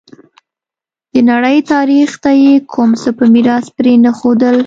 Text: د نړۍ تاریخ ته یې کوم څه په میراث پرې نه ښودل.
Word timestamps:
د 1.13 1.15
نړۍ 1.31 1.57
تاریخ 1.73 2.09
ته 2.23 2.31
یې 2.43 2.53
کوم 2.71 2.91
څه 3.01 3.09
په 3.17 3.23
میراث 3.33 3.65
پرې 3.77 3.93
نه 4.03 4.11
ښودل. 4.17 4.57